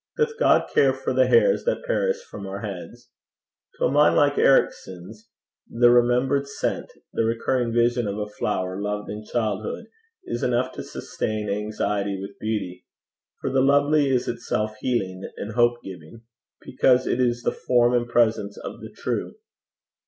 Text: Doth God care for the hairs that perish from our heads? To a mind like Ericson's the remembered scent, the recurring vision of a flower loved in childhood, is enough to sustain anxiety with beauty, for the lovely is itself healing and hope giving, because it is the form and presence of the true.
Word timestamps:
Doth 0.17 0.35
God 0.39 0.67
care 0.73 0.93
for 0.93 1.13
the 1.13 1.27
hairs 1.27 1.63
that 1.65 1.83
perish 1.85 2.23
from 2.23 2.47
our 2.47 2.61
heads? 2.61 3.11
To 3.77 3.85
a 3.85 3.91
mind 3.91 4.15
like 4.15 4.35
Ericson's 4.35 5.29
the 5.69 5.91
remembered 5.91 6.47
scent, 6.47 6.91
the 7.13 7.23
recurring 7.23 7.71
vision 7.71 8.07
of 8.07 8.17
a 8.17 8.25
flower 8.25 8.81
loved 8.81 9.11
in 9.11 9.23
childhood, 9.23 9.85
is 10.25 10.41
enough 10.41 10.71
to 10.71 10.81
sustain 10.83 11.51
anxiety 11.51 12.19
with 12.19 12.39
beauty, 12.39 12.87
for 13.41 13.51
the 13.51 13.61
lovely 13.61 14.09
is 14.09 14.27
itself 14.27 14.75
healing 14.77 15.29
and 15.37 15.51
hope 15.51 15.83
giving, 15.83 16.23
because 16.65 17.05
it 17.05 17.19
is 17.19 17.43
the 17.43 17.51
form 17.51 17.93
and 17.93 18.09
presence 18.09 18.57
of 18.57 18.79
the 18.81 18.89
true. 18.89 19.35